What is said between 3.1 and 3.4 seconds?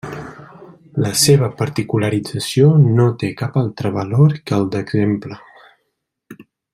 té